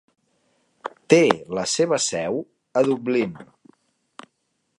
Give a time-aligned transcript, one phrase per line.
[1.13, 1.19] Té
[1.57, 2.41] la seva seu
[2.83, 3.39] a Dublín.